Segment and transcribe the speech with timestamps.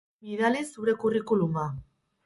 [0.23, 1.65] Bidali zure curriculum-a.